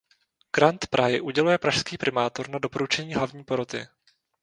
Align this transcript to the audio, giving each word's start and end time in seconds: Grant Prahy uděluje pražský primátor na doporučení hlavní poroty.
Grant 0.55 0.87
Prahy 0.87 1.21
uděluje 1.21 1.57
pražský 1.57 1.97
primátor 1.97 2.49
na 2.49 2.59
doporučení 2.59 3.13
hlavní 3.13 3.43
poroty. 3.43 3.87